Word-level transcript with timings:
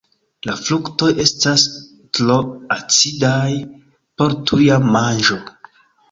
La 0.49 0.53
fruktoj 0.59 1.09
estas 1.23 1.65
tro 2.19 2.37
acidaj 2.75 3.51
por 4.21 4.33
tuja 4.53 4.79
manĝo. 4.97 5.39